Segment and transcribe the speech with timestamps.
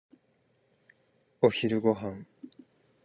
[1.43, 2.25] お昼ご飯。